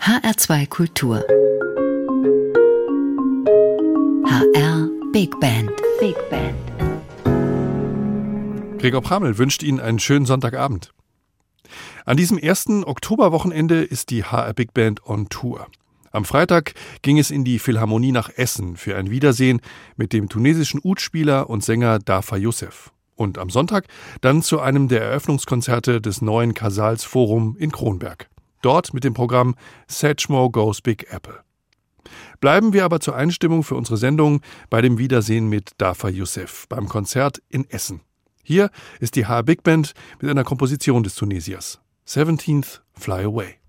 HR2 0.00 0.66
Kultur. 0.66 1.22
HR 4.24 4.88
Big 5.12 5.38
Band. 5.40 5.70
Big 6.00 6.16
Band. 6.30 6.56
Gregor 8.80 9.02
Pramel 9.02 9.36
wünscht 9.36 9.62
Ihnen 9.62 9.78
einen 9.78 9.98
schönen 9.98 10.24
Sonntagabend. 10.24 10.94
An 12.06 12.16
diesem 12.16 12.38
ersten 12.38 12.82
Oktoberwochenende 12.82 13.82
ist 13.84 14.08
die 14.08 14.24
HR 14.24 14.54
Big 14.54 14.72
Band 14.72 15.04
on 15.06 15.28
Tour. 15.28 15.66
Am 16.12 16.24
Freitag 16.24 16.72
ging 17.02 17.18
es 17.18 17.30
in 17.30 17.44
die 17.44 17.58
Philharmonie 17.58 18.12
nach 18.12 18.30
Essen 18.30 18.76
für 18.76 18.96
ein 18.96 19.10
Wiedersehen 19.10 19.60
mit 19.96 20.14
dem 20.14 20.30
tunesischen 20.30 20.80
Ud-Spieler 20.82 21.50
und 21.50 21.62
Sänger 21.62 21.98
Dafa 21.98 22.36
Youssef. 22.38 22.90
Und 23.16 23.36
am 23.36 23.50
Sonntag 23.50 23.84
dann 24.22 24.40
zu 24.40 24.60
einem 24.60 24.88
der 24.88 25.02
Eröffnungskonzerte 25.02 26.00
des 26.00 26.22
neuen 26.22 26.54
Casals 26.54 27.04
Forum 27.04 27.54
in 27.58 27.70
Kronberg. 27.70 28.29
Dort 28.62 28.92
mit 28.94 29.04
dem 29.04 29.14
Programm 29.14 29.54
Satchmore 29.86 30.50
Goes 30.50 30.80
Big 30.80 31.06
Apple. 31.10 31.40
Bleiben 32.40 32.72
wir 32.72 32.84
aber 32.84 33.00
zur 33.00 33.14
Einstimmung 33.14 33.62
für 33.62 33.74
unsere 33.74 33.96
Sendung 33.96 34.40
bei 34.68 34.80
dem 34.80 34.98
Wiedersehen 34.98 35.48
mit 35.48 35.72
Dafa 35.78 36.08
Youssef 36.08 36.66
beim 36.68 36.88
Konzert 36.88 37.42
in 37.48 37.68
Essen. 37.68 38.00
Hier 38.42 38.70
ist 38.98 39.16
die 39.16 39.26
H 39.26 39.42
Big 39.42 39.62
Band 39.62 39.92
mit 40.20 40.30
einer 40.30 40.44
Komposition 40.44 41.02
des 41.02 41.14
Tunesiers. 41.14 41.80
17th 42.06 42.80
Fly 42.94 43.24
Away. 43.24 43.59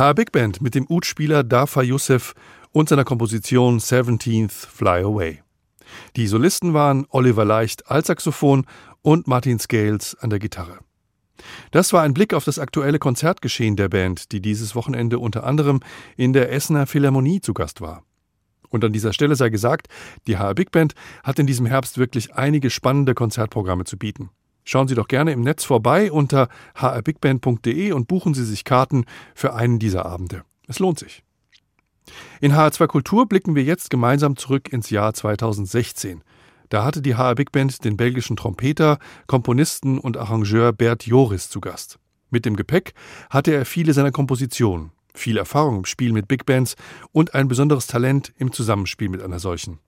HR 0.00 0.14
Big 0.14 0.32
Band 0.32 0.62
mit 0.62 0.74
dem 0.74 0.86
Ud-Spieler 0.88 1.44
Dafa 1.44 1.82
Youssef 1.82 2.32
und 2.72 2.88
seiner 2.88 3.04
Komposition 3.04 3.80
17th 3.80 4.50
Fly 4.50 5.02
Away. 5.02 5.42
Die 6.16 6.26
Solisten 6.26 6.72
waren 6.72 7.04
Oliver 7.10 7.44
Leicht 7.44 7.90
als 7.90 8.06
Saxophon 8.06 8.64
und 9.02 9.26
Martin 9.26 9.58
Scales 9.58 10.16
an 10.18 10.30
der 10.30 10.38
Gitarre. 10.38 10.78
Das 11.70 11.92
war 11.92 12.00
ein 12.00 12.14
Blick 12.14 12.32
auf 12.32 12.46
das 12.46 12.58
aktuelle 12.58 12.98
Konzertgeschehen 12.98 13.76
der 13.76 13.90
Band, 13.90 14.32
die 14.32 14.40
dieses 14.40 14.74
Wochenende 14.74 15.18
unter 15.18 15.44
anderem 15.44 15.80
in 16.16 16.32
der 16.32 16.50
Essener 16.50 16.86
Philharmonie 16.86 17.42
zu 17.42 17.52
Gast 17.52 17.82
war. 17.82 18.02
Und 18.70 18.82
an 18.82 18.94
dieser 18.94 19.12
Stelle 19.12 19.36
sei 19.36 19.50
gesagt, 19.50 19.88
die 20.26 20.38
HR 20.38 20.54
Big 20.54 20.72
Band 20.72 20.94
hat 21.22 21.38
in 21.38 21.46
diesem 21.46 21.66
Herbst 21.66 21.98
wirklich 21.98 22.34
einige 22.34 22.70
spannende 22.70 23.12
Konzertprogramme 23.12 23.84
zu 23.84 23.98
bieten. 23.98 24.30
Schauen 24.70 24.86
Sie 24.86 24.94
doch 24.94 25.08
gerne 25.08 25.32
im 25.32 25.40
Netz 25.40 25.64
vorbei 25.64 26.12
unter 26.12 26.48
hrbigband.de 26.76 27.90
und 27.90 28.06
buchen 28.06 28.34
Sie 28.34 28.44
sich 28.44 28.62
Karten 28.62 29.04
für 29.34 29.52
einen 29.52 29.80
dieser 29.80 30.06
Abende. 30.06 30.44
Es 30.68 30.78
lohnt 30.78 31.00
sich. 31.00 31.24
In 32.40 32.52
HR2 32.52 32.86
Kultur 32.86 33.28
blicken 33.28 33.56
wir 33.56 33.64
jetzt 33.64 33.90
gemeinsam 33.90 34.36
zurück 34.36 34.72
ins 34.72 34.88
Jahr 34.90 35.12
2016. 35.12 36.22
Da 36.68 36.84
hatte 36.84 37.02
die 37.02 37.16
HR 37.16 37.34
Big 37.34 37.50
Band 37.50 37.84
den 37.84 37.96
belgischen 37.96 38.36
Trompeter, 38.36 39.00
Komponisten 39.26 39.98
und 39.98 40.16
Arrangeur 40.16 40.72
Bert 40.72 41.04
Joris 41.04 41.50
zu 41.50 41.60
Gast. 41.60 41.98
Mit 42.30 42.44
dem 42.44 42.54
Gepäck 42.54 42.94
hatte 43.28 43.52
er 43.52 43.64
viele 43.64 43.92
seiner 43.92 44.12
Kompositionen, 44.12 44.92
viel 45.12 45.36
Erfahrung 45.36 45.78
im 45.78 45.84
Spiel 45.84 46.12
mit 46.12 46.28
Big 46.28 46.46
Bands 46.46 46.76
und 47.10 47.34
ein 47.34 47.48
besonderes 47.48 47.88
Talent 47.88 48.32
im 48.36 48.52
Zusammenspiel 48.52 49.08
mit 49.08 49.20
einer 49.20 49.40
solchen. 49.40 49.80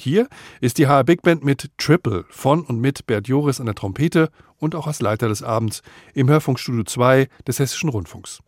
Hier 0.00 0.28
ist 0.62 0.78
die 0.78 0.86
HR 0.86 1.04
Big 1.04 1.20
Band 1.20 1.44
mit 1.44 1.70
Triple 1.76 2.24
von 2.30 2.62
und 2.62 2.80
mit 2.80 3.06
Bert 3.06 3.28
Joris 3.28 3.60
an 3.60 3.66
der 3.66 3.74
Trompete 3.74 4.30
und 4.56 4.74
auch 4.74 4.86
als 4.86 5.02
Leiter 5.02 5.28
des 5.28 5.42
Abends 5.42 5.82
im 6.14 6.30
Hörfunkstudio 6.30 6.84
2 6.84 7.28
des 7.46 7.58
Hessischen 7.58 7.90
Rundfunks. 7.90 8.40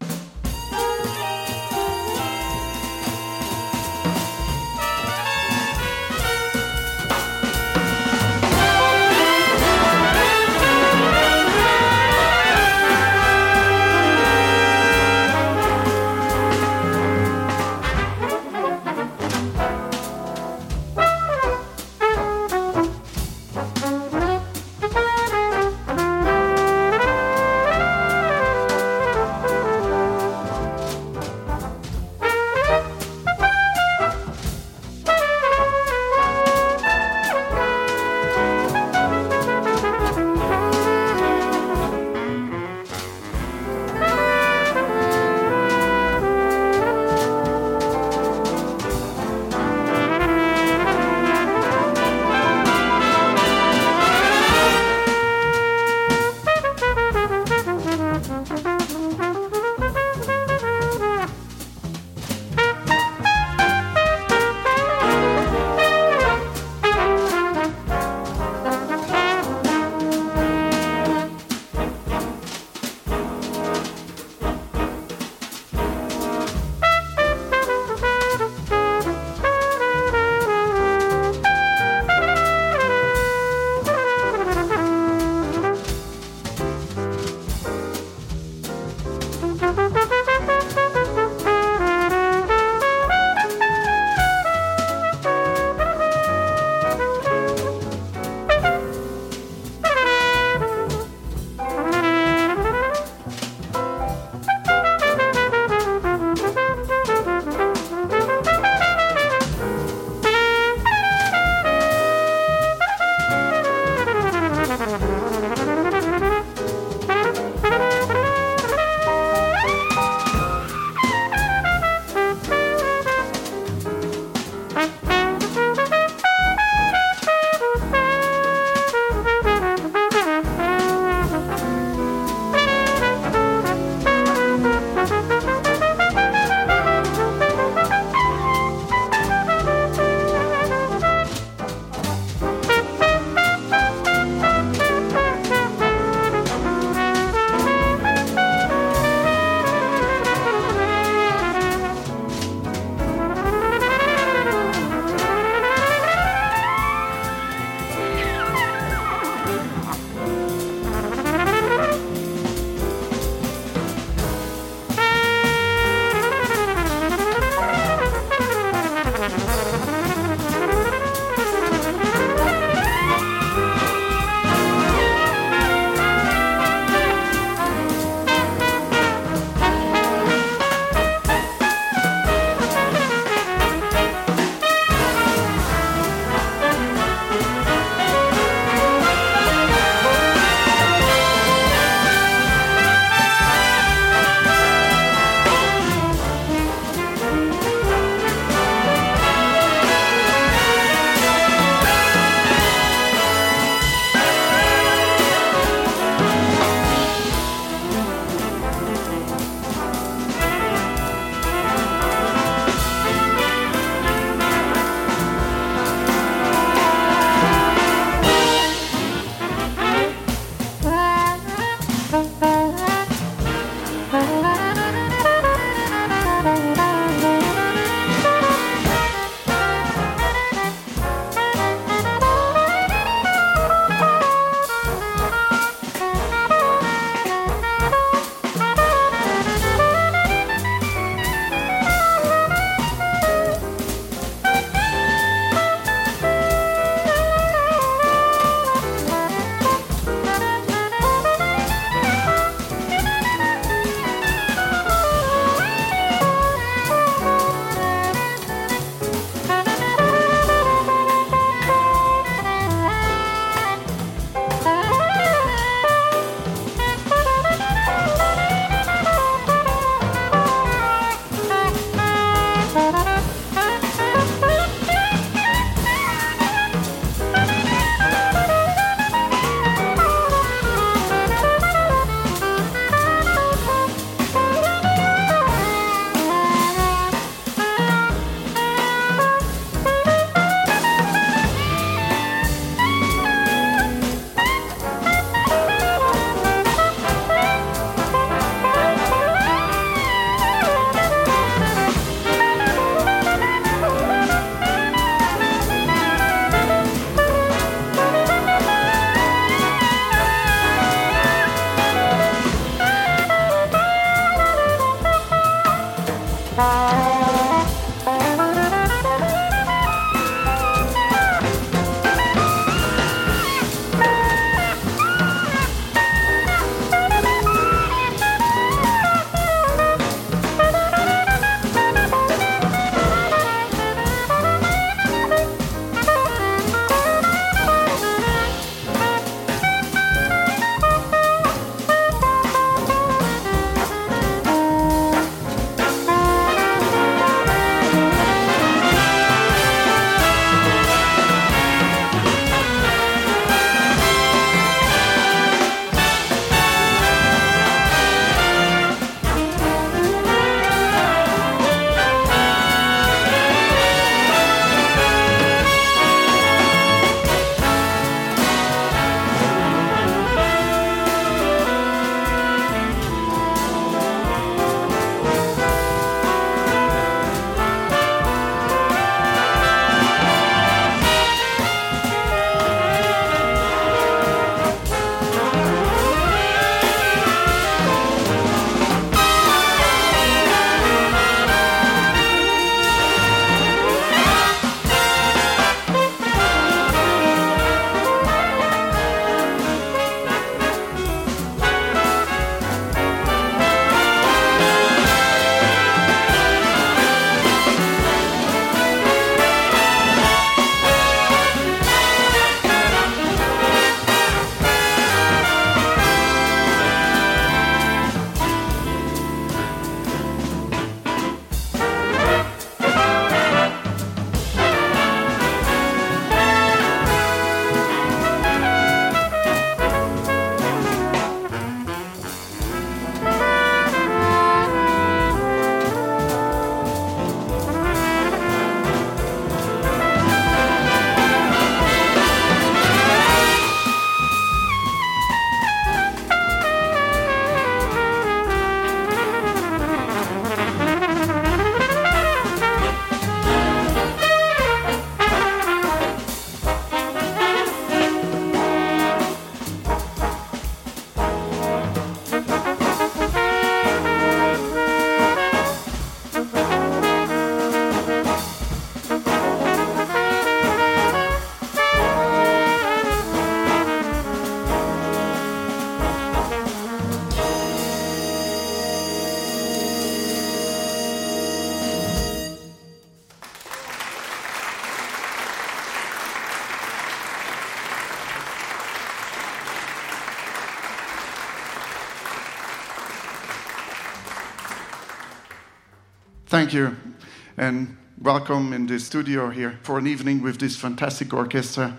And 497.62 497.96
welcome 498.20 498.72
in 498.72 498.88
the 498.88 498.98
studio 498.98 499.48
here 499.48 499.78
for 499.84 499.96
an 499.96 500.08
evening 500.08 500.42
with 500.42 500.58
this 500.58 500.76
fantastic 500.76 501.32
orchestra. 501.32 501.96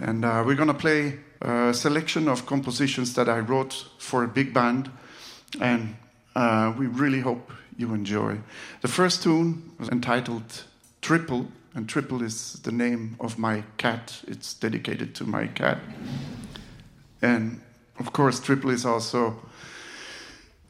And 0.00 0.24
uh, 0.24 0.44
we're 0.46 0.54
going 0.54 0.68
to 0.68 0.74
play 0.74 1.18
a 1.40 1.74
selection 1.74 2.28
of 2.28 2.46
compositions 2.46 3.12
that 3.14 3.28
I 3.28 3.40
wrote 3.40 3.84
for 3.98 4.22
a 4.22 4.28
big 4.28 4.54
band. 4.54 4.92
And 5.60 5.96
uh, 6.36 6.72
we 6.78 6.86
really 6.86 7.18
hope 7.18 7.50
you 7.76 7.92
enjoy. 7.94 8.38
The 8.82 8.86
first 8.86 9.24
tune 9.24 9.72
was 9.76 9.88
entitled 9.88 10.62
Triple, 11.00 11.48
and 11.74 11.88
Triple 11.88 12.22
is 12.22 12.60
the 12.62 12.70
name 12.70 13.16
of 13.18 13.40
my 13.40 13.64
cat. 13.78 14.22
It's 14.28 14.54
dedicated 14.54 15.16
to 15.16 15.24
my 15.24 15.48
cat. 15.48 15.78
And 17.20 17.60
of 17.98 18.12
course, 18.12 18.38
Triple 18.38 18.70
is 18.70 18.86
also 18.86 19.42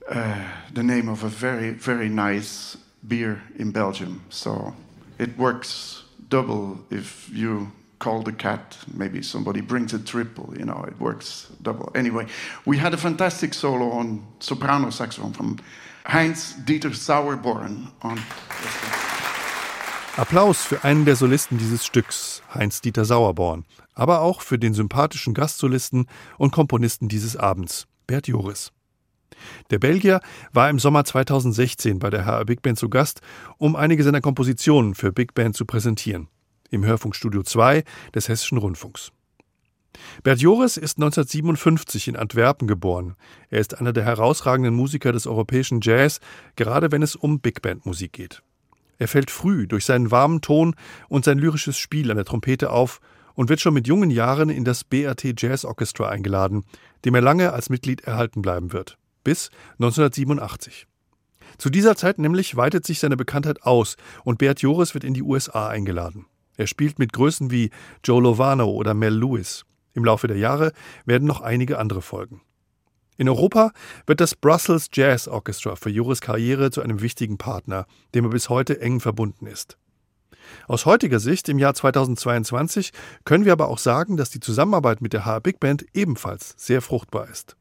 uh, 0.09 0.49
the 0.73 0.83
name 0.83 1.11
of 1.11 1.23
a 1.23 1.29
very, 1.29 1.73
very 1.73 2.09
nice 2.09 2.79
beer 3.07 3.43
in 3.59 3.73
Belgium. 3.73 4.23
So 4.31 4.75
it 5.19 5.37
works 5.37 6.05
double 6.29 6.79
if 6.91 7.29
you 7.33 7.73
call 7.99 8.23
the 8.23 8.33
cat. 8.33 8.79
Maybe 8.95 9.23
somebody 9.23 9.61
brings 9.61 9.95
a 9.95 9.99
triple, 9.99 10.53
you 10.59 10.65
know, 10.65 10.85
it 10.87 10.99
works 11.01 11.49
double. 11.63 11.91
Anyway, 11.95 12.27
we 12.67 12.79
had 12.79 12.95
a 12.95 12.97
fantastic 12.97 13.55
solo 13.55 13.91
on 13.91 14.23
soprano 14.41 14.91
saxophone 14.91 15.33
from 15.33 15.59
Heinz 16.07 16.55
Dieter 16.65 16.95
Sauerborn 16.95 17.89
on. 18.03 18.19
Applaus 20.17 20.63
für 20.63 20.85
einen 20.85 21.07
der 21.07 21.17
Solisten 21.17 21.57
dieses 21.57 21.87
Stücks, 21.87 22.43
Heinz-Dieter 22.53 23.07
Sauerborn, 23.07 23.65
aber 23.95 24.21
auch 24.21 24.43
für 24.43 24.59
den 24.59 24.75
sympathischen 24.75 25.33
Gastsolisten 25.33 26.07
und 26.37 26.51
Komponisten 26.51 27.09
dieses 27.09 27.35
Abends, 27.35 27.87
Bert 28.07 28.29
Joris. 28.29 28.73
Der 29.71 29.79
Belgier 29.79 30.21
war 30.53 30.71
im 30.71 30.79
Sommer 30.79 31.05
2016 31.05 31.99
bei 31.99 32.11
der 32.11 32.25
HR 32.25 32.45
Big 32.45 32.63
Band 32.63 32.79
zu 32.79 32.89
Gast, 32.89 33.21
um 33.59 33.77
einige 33.77 34.03
seiner 34.05 34.21
Kompositionen 34.21 34.95
für 34.95 35.13
Big 35.13 35.35
Band 35.35 35.57
zu 35.57 35.65
präsentieren, 35.65 36.29
im 36.71 36.85
Hörfunkstudio 36.85 37.43
2 37.43 37.85
des 38.15 38.29
Hessischen 38.29 38.59
Rundfunks. 38.59 39.13
Bert 40.23 40.41
Joris 40.41 40.77
ist 40.77 40.99
1957 40.99 42.09
in 42.09 42.17
Antwerpen 42.17 42.67
geboren. 42.67 43.15
Er 43.51 43.61
ist 43.61 43.79
einer 43.79 43.93
der 43.93 44.05
herausragenden 44.05 44.75
Musiker 44.75 45.13
des 45.13 45.27
europäischen 45.27 45.81
Jazz, 45.83 46.21
gerade 46.57 46.93
wenn 46.93 47.03
es 47.03 47.17
um 47.17 47.41
Big 47.41 47.63
Band 47.63 47.87
Musik 47.87 48.13
geht. 48.13 48.43
Er 48.99 49.09
fällt 49.09 49.31
früh 49.31 49.67
durch 49.67 49.85
seinen 49.85 50.11
warmen 50.11 50.41
Ton 50.41 50.75
und 51.09 51.25
sein 51.25 51.39
lyrisches 51.39 51.77
Spiel 51.77 52.11
an 52.11 52.17
der 52.17 52.25
Trompete 52.25 52.71
auf 52.71 53.01
und 53.35 53.49
wird 53.49 53.61
schon 53.61 53.75
mit 53.75 53.89
jungen 53.89 54.11
Jahren 54.11 54.49
in 54.49 54.65
das 54.65 54.85
BRT 54.85 55.41
Jazz 55.41 55.65
Orchestra 55.65 56.09
eingeladen, 56.09 56.65
dem 57.05 57.15
er 57.15 57.21
lange 57.21 57.53
als 57.53 57.71
Mitglied 57.71 58.03
erhalten 58.03 58.43
bleiben 58.43 58.73
wird. 58.73 58.99
Bis 59.25 59.51
1987. 59.79 60.87
Zu 61.59 61.71
dieser 61.71 61.97
Zeit 61.97 62.19
nämlich 62.19 62.57
weitet 62.57 62.85
sich 62.85 62.99
seine 62.99 63.17
Bekanntheit 63.17 63.63
aus 63.63 63.97
und 64.25 64.39
Bert 64.39 64.63
Joris 64.63 64.95
wird 64.95 65.05
in 65.05 65.15
die 65.15 65.23
USA 65.23 65.69
eingeladen. 65.69 66.27
Er 66.57 66.67
spielt 66.67 66.99
mit 66.99 67.13
Größen 67.13 67.51
wie 67.51 67.71
Joe 68.05 68.23
Lovano 68.23 68.71
oder 68.71 68.95
Mel 68.95 69.15
Lewis. 69.15 69.65
Im 69.95 70.05
Laufe 70.05 70.27
der 70.27 70.39
Jahre 70.39 70.73
werden 71.05 71.27
noch 71.27 71.41
einige 71.41 71.79
andere 71.79 72.03
folgen. 72.03 72.41
In 73.17 73.29
Europa 73.29 73.73
wird 74.07 74.21
das 74.21 74.35
Brussels 74.35 74.89
Jazz 74.93 75.29
Orchestra 75.29 75.77
für 75.77 75.91
Joris 75.91 76.21
Karriere 76.21 76.71
zu 76.71 76.81
einem 76.81 77.03
wichtigen 77.03 77.39
Partner, 77.39 77.87
dem 78.15 78.25
er 78.25 78.31
bis 78.31 78.49
heute 78.49 78.81
eng 78.81 79.01
verbunden 79.01 79.47
ist. 79.47 79.77
Aus 80.67 80.87
heutiger 80.87 81.21
Sicht 81.21 81.49
im 81.49 81.59
Jahr 81.59 81.75
2022 81.75 82.93
können 83.25 83.45
wir 83.45 83.53
aber 83.53 83.69
auch 83.69 83.79
sagen, 83.79 84.17
dass 84.17 84.31
die 84.31 84.41
Zusammenarbeit 84.41 85.01
mit 85.01 85.13
der 85.13 85.25
HR 85.25 85.41
Big 85.41 85.61
Band 85.61 85.85
ebenfalls 85.95 86.55
sehr 86.57 86.83
fruchtbar 86.83 87.29
ist. 87.29 87.57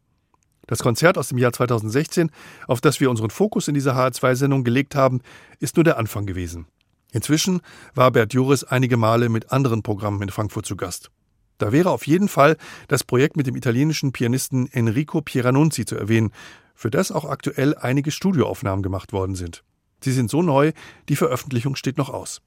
Das 0.68 0.80
Konzert 0.80 1.18
aus 1.18 1.30
dem 1.30 1.38
Jahr 1.38 1.54
2016, 1.54 2.32
auf 2.68 2.82
das 2.82 3.00
wir 3.00 3.10
unseren 3.10 3.30
Fokus 3.30 3.68
in 3.68 3.74
dieser 3.74 3.96
HR2-Sendung 3.96 4.64
gelegt 4.64 4.96
haben, 4.96 5.22
ist 5.60 5.76
nur 5.76 5.84
der 5.84 5.98
Anfang 5.98 6.26
gewesen. 6.26 6.68
Inzwischen 7.12 7.62
war 7.94 8.12
Bert 8.12 8.34
Joris 8.34 8.64
einige 8.64 8.98
Male 8.98 9.30
mit 9.30 9.52
anderen 9.52 9.84
Programmen 9.84 10.22
in 10.22 10.30
Frankfurt 10.30 10.66
zu 10.66 10.76
Gast. 10.76 11.12
Da 11.58 11.72
wäre 11.72 11.92
auf 11.92 12.08
jeden 12.08 12.28
Fall 12.28 12.58
das 12.88 13.04
Projekt 13.04 13.38
mit 13.38 13.48
dem 13.48 13.56
italienischen 13.56 14.14
Pianisten 14.14 14.68
Enrico 14.72 15.22
Pieranunzi 15.22 15.86
zu 15.86 15.96
erwähnen, 15.96 16.32
für 16.74 16.90
das 16.90 17.12
auch 17.12 17.26
aktuell 17.26 17.76
einige 17.76 18.10
Studioaufnahmen 18.12 18.82
gemacht 18.82 19.14
worden 19.14 19.36
sind. 19.36 19.64
Sie 20.04 20.12
sind 20.12 20.32
so 20.32 20.42
neu, 20.42 20.72
die 21.10 21.16
Veröffentlichung 21.16 21.76
steht 21.76 21.98
noch 21.98 22.10
aus. 22.10 22.42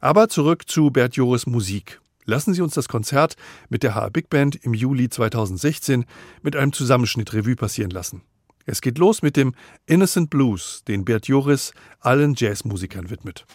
Aber 0.00 0.28
zurück 0.28 0.68
zu 0.68 0.90
Bert 0.90 1.16
Joris 1.16 1.46
Musik. 1.46 2.00
Lassen 2.30 2.54
Sie 2.54 2.62
uns 2.62 2.74
das 2.74 2.86
Konzert 2.86 3.34
mit 3.70 3.82
der 3.82 3.96
HR 3.96 4.08
Big 4.10 4.30
Band 4.30 4.54
im 4.54 4.72
Juli 4.72 5.08
2016 5.08 6.04
mit 6.42 6.54
einem 6.54 6.72
Zusammenschnitt 6.72 7.32
Revue 7.32 7.56
passieren 7.56 7.90
lassen. 7.90 8.22
Es 8.66 8.80
geht 8.80 8.98
los 8.98 9.20
mit 9.22 9.36
dem 9.36 9.52
Innocent 9.86 10.30
Blues, 10.30 10.84
den 10.86 11.04
Bert 11.04 11.26
Joris 11.26 11.72
allen 11.98 12.34
Jazzmusikern 12.36 13.10
widmet. 13.10 13.46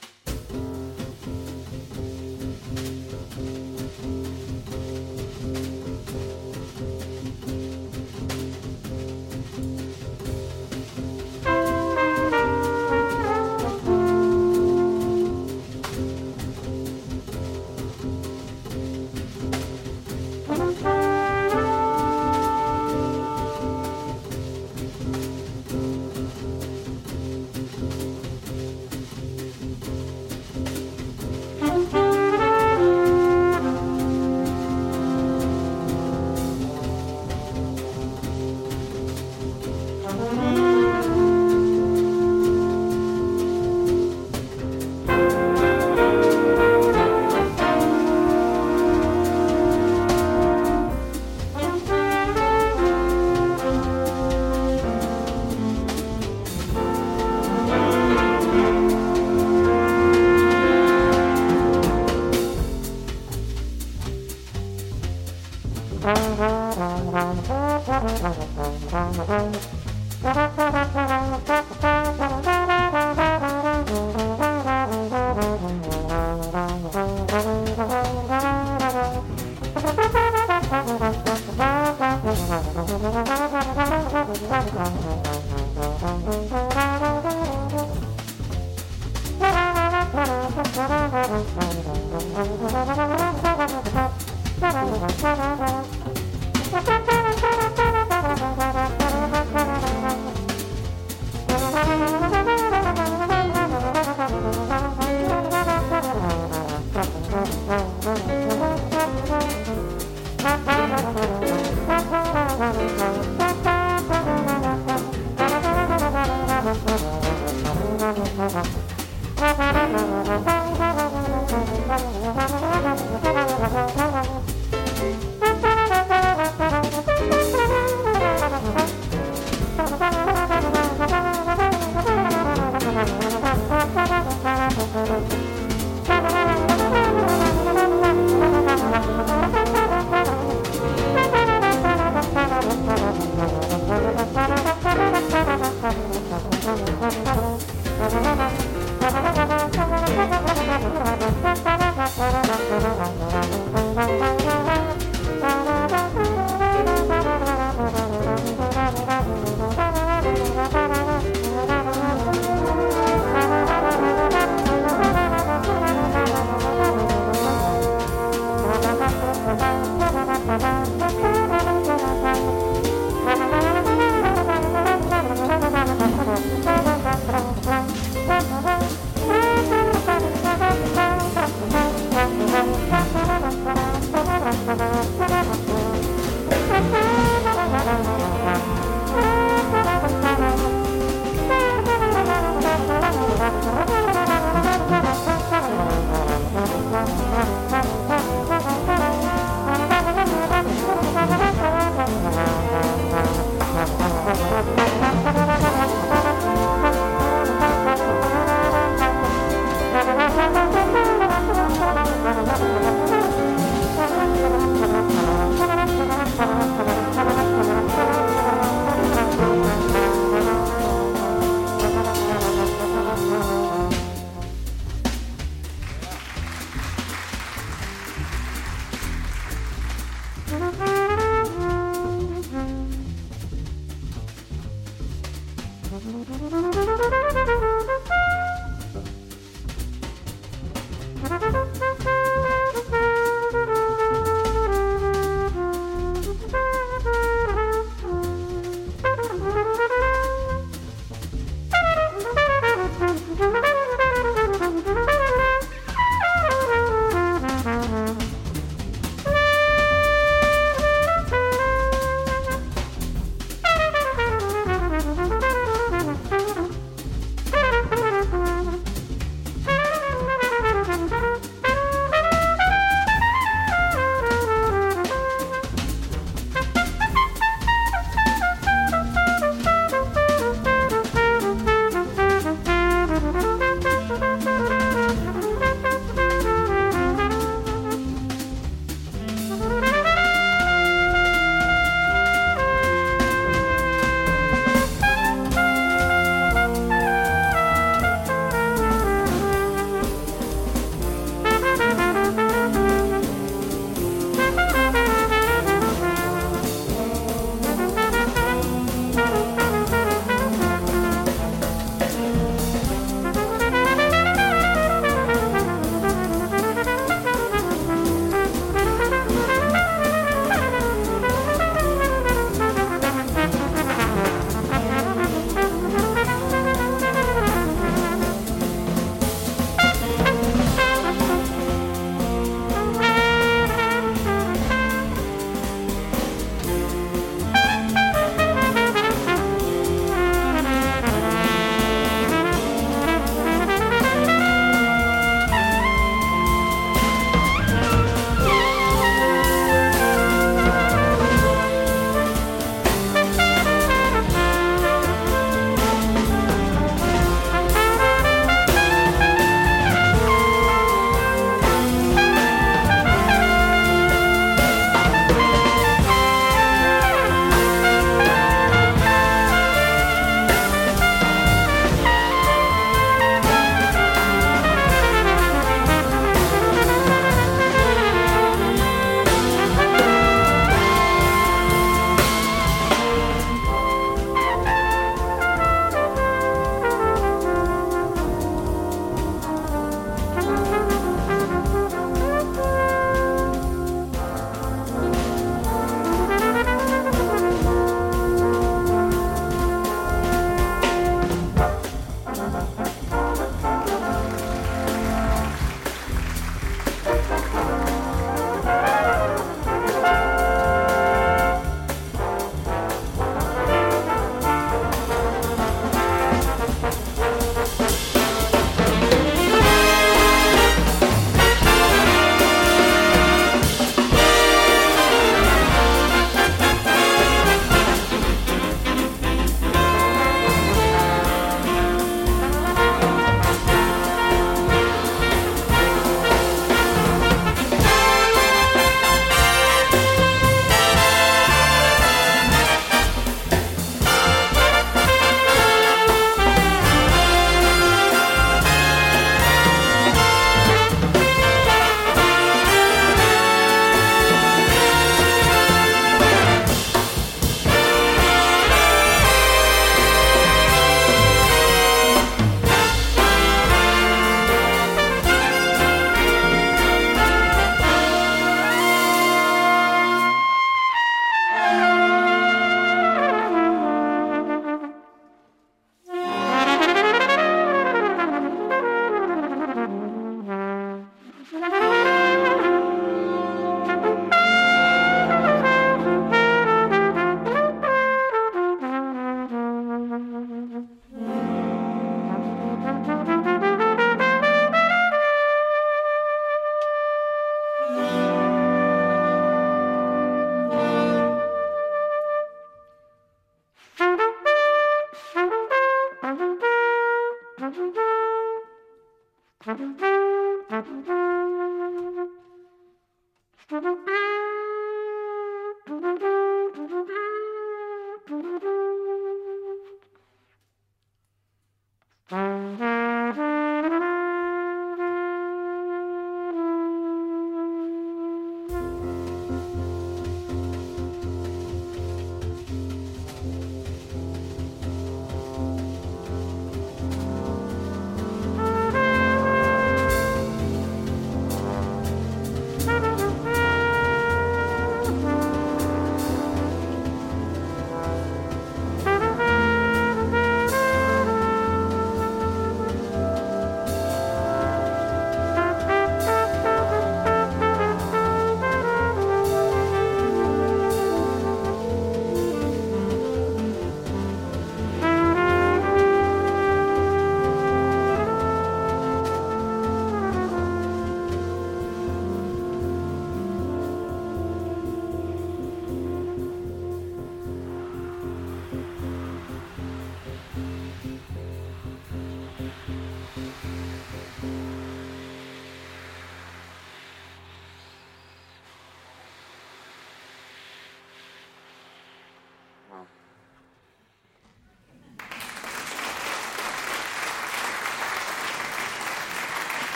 Thank 94.58 95.50
you. 95.50 95.55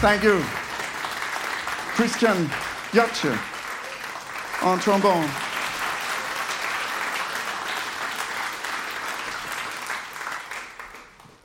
Thank 0.00 0.22
you. 0.22 0.40
Christian 1.94 2.46
Yatsche 2.92 3.38
on 4.62 4.78
trombone. 4.78 5.28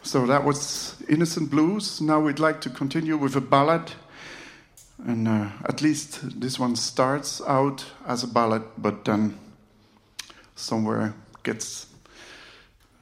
So 0.04 0.26
that 0.26 0.46
was 0.46 1.04
Innocent 1.10 1.52
Blues. 1.52 2.00
Now 2.00 2.22
we'd 2.22 2.40
like 2.40 2.62
to 2.62 2.70
continue 2.70 3.18
with 3.18 3.36
a 3.36 3.42
ballad. 3.42 3.92
And 5.06 5.28
uh, 5.28 5.50
at 5.66 5.82
least 5.82 6.40
this 6.40 6.58
one 6.58 6.78
starts 6.78 7.42
out 7.46 7.84
as 8.08 8.24
a 8.24 8.28
ballad, 8.28 8.64
but 8.78 9.04
then 9.04 9.38
somewhere 10.56 11.14
gets 11.44 11.88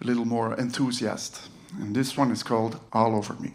a 0.02 0.08
little 0.08 0.26
more 0.26 0.60
enthusiast. 0.60 1.48
And 1.80 1.96
this 1.96 2.18
one 2.18 2.32
is 2.32 2.42
called 2.42 2.80
All 2.92 3.16
Over 3.16 3.36
Me. 3.36 3.54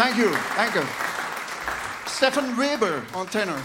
Thank 0.00 0.16
you, 0.16 0.32
thank 0.56 0.74
you. 0.74 0.82
Stefan 2.06 2.56
Weber 2.56 3.04
on 3.12 3.26
tenor. 3.26 3.62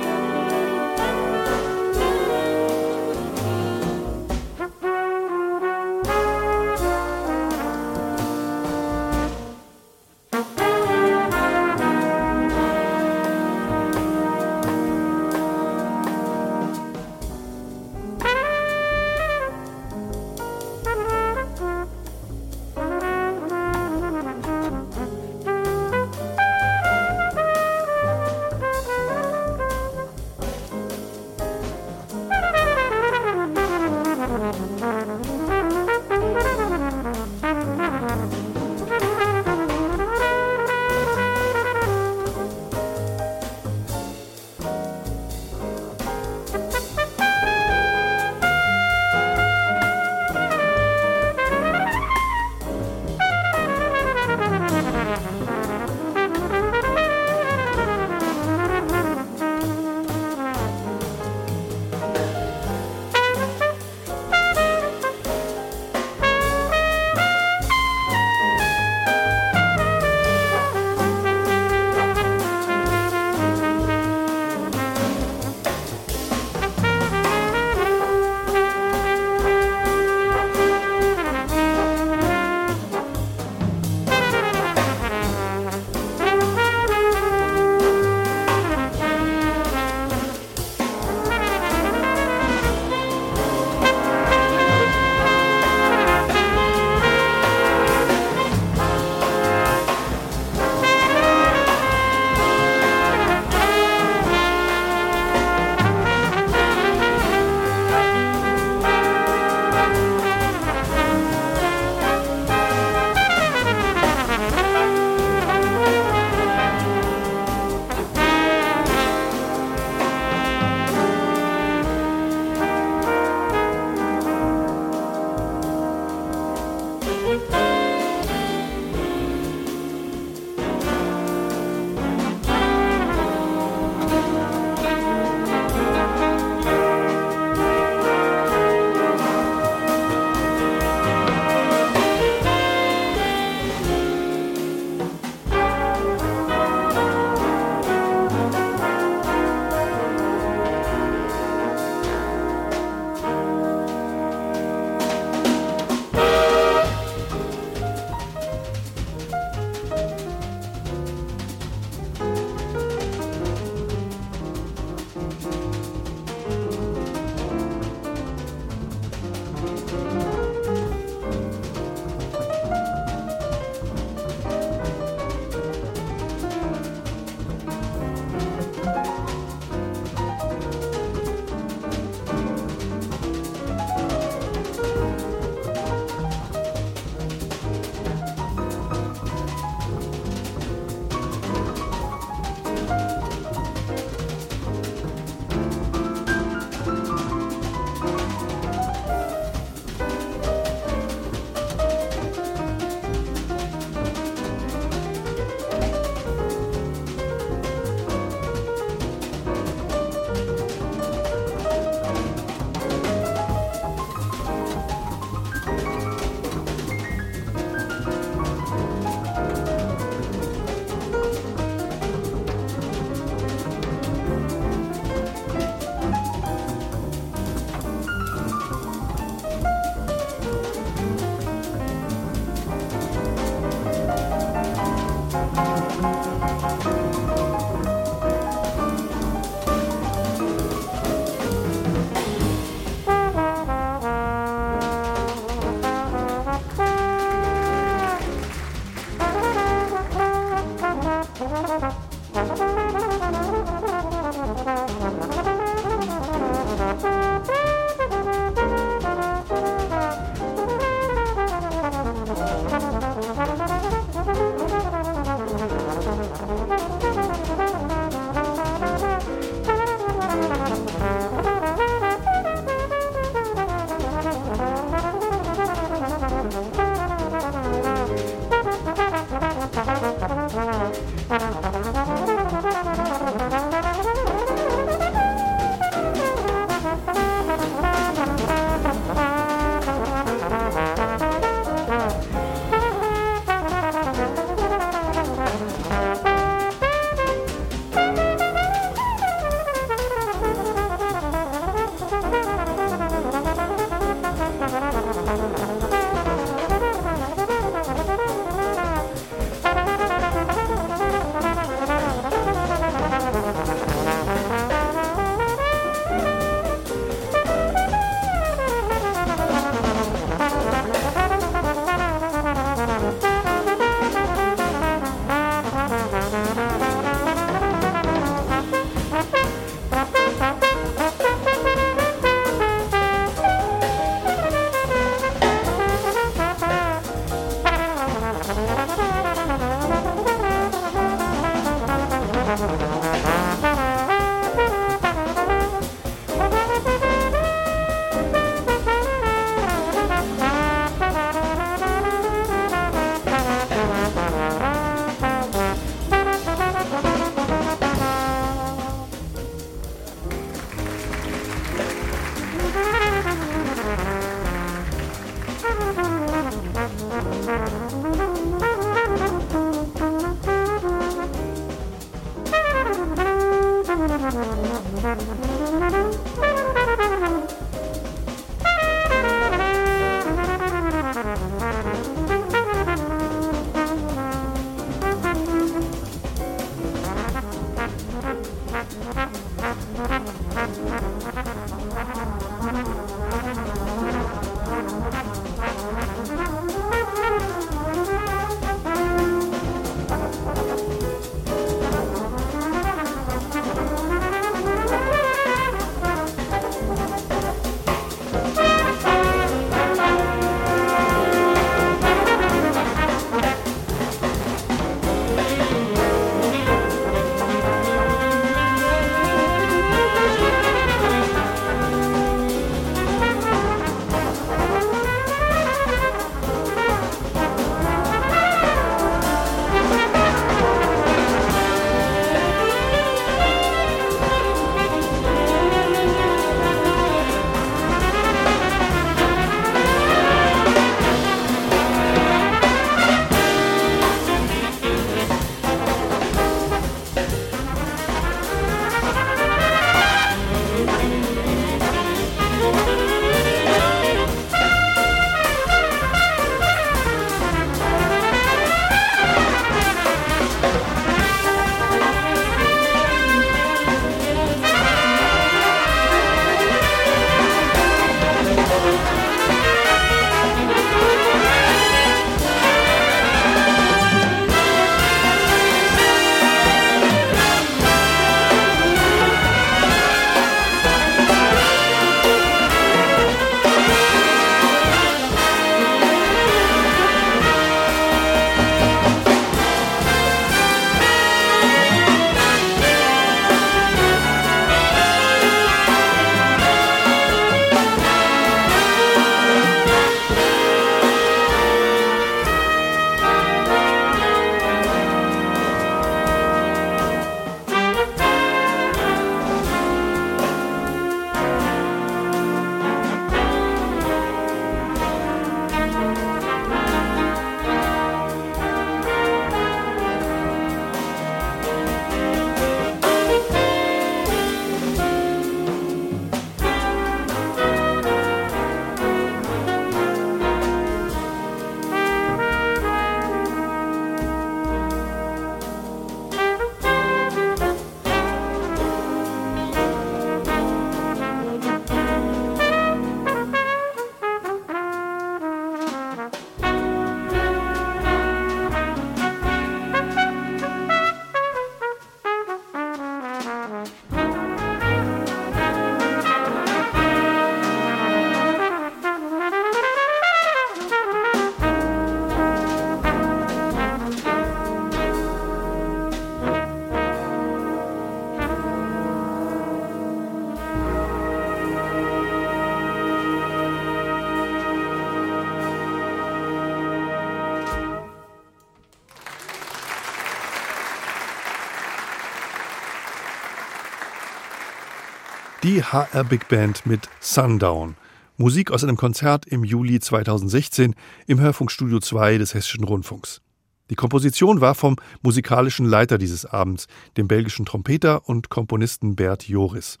Die 585.62 585.80
HR 585.80 586.24
Big 586.24 586.48
Band 586.48 586.86
mit 586.86 587.08
Sundown. 587.20 587.94
Musik 588.36 588.72
aus 588.72 588.82
einem 588.82 588.96
Konzert 588.96 589.46
im 589.46 589.62
Juli 589.62 590.00
2016 590.00 590.96
im 591.28 591.38
Hörfunkstudio 591.38 592.00
2 592.00 592.38
des 592.38 592.52
Hessischen 592.52 592.82
Rundfunks. 592.82 593.42
Die 593.88 593.94
Komposition 593.94 594.60
war 594.60 594.74
vom 594.74 594.96
musikalischen 595.22 595.86
Leiter 595.86 596.18
dieses 596.18 596.46
Abends, 596.46 596.88
dem 597.16 597.28
belgischen 597.28 597.64
Trompeter 597.64 598.28
und 598.28 598.48
Komponisten 598.48 599.14
Bert 599.14 599.48
Joris. 599.48 600.00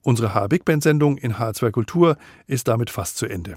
Unsere 0.00 0.34
HR 0.34 0.48
Big 0.48 0.64
Band 0.64 0.82
Sendung 0.82 1.16
in 1.16 1.34
HR2 1.34 1.70
Kultur 1.70 2.16
ist 2.48 2.66
damit 2.66 2.90
fast 2.90 3.18
zu 3.18 3.26
Ende. 3.26 3.54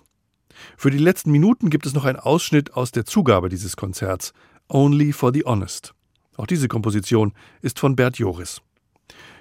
Für 0.77 0.91
die 0.91 0.99
letzten 0.99 1.31
Minuten 1.31 1.71
gibt 1.71 1.87
es 1.87 1.95
noch 1.95 2.05
einen 2.05 2.19
Ausschnitt 2.19 2.75
aus 2.75 2.91
der 2.91 3.05
Zugabe 3.05 3.49
dieses 3.49 3.75
Konzerts, 3.75 4.31
Only 4.69 5.11
for 5.11 5.33
the 5.33 5.43
Honest. 5.43 5.95
Auch 6.37 6.45
diese 6.45 6.67
Komposition 6.67 7.33
ist 7.63 7.79
von 7.79 7.95
Bert 7.95 8.19
Joris. 8.19 8.61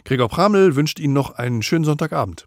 Gregor 0.05 0.29
Pramel 0.29 0.77
wünscht 0.77 0.99
Ihnen 0.99 1.15
noch 1.15 1.33
einen 1.33 1.63
schönen 1.63 1.85
Sonntagabend. 1.85 2.47